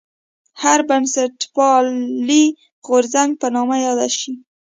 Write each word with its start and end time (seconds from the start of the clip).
هر 0.61 0.79
بنسټپالی 0.89 2.43
غورځنګ 2.85 3.31
په 3.41 3.47
نامه 3.55 3.75
یاد 3.85 3.99
شي. 4.17 4.31